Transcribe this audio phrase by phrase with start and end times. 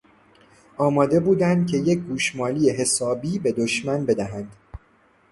[0.77, 4.53] آماده بودند که یک گوشمالی حسابی به دشمن بدهند.